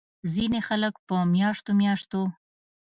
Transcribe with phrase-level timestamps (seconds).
[0.33, 2.21] ځينې خلک پۀ مياشتو مياشتو